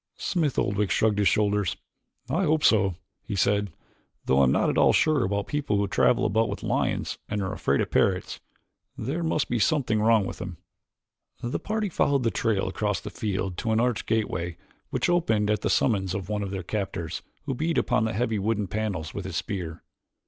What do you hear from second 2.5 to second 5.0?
so," he said, "though I am not at all